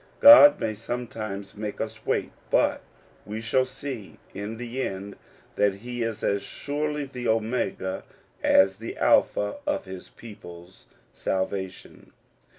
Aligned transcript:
God 0.19 0.59
may 0.59 0.73
sometimes 0.73 1.55
make 1.55 1.79
us 1.79 2.07
wait; 2.07 2.31
but 2.49 2.81
we 3.23 3.39
shall 3.39 3.67
see 3.67 4.17
in 4.33 4.57
the 4.57 4.81
end 4.81 5.15
that 5.53 5.75
he 5.75 6.01
is 6.01 6.23
as 6.23 6.41
surely 6.41 7.05
the 7.05 7.27
Omega 7.27 8.03
as 8.41 8.77
the 8.77 8.97
Alpha 8.97 9.57
of 9.67 9.85
his 9.85 10.09
people*s 10.09 10.87
salvation. 11.13 12.13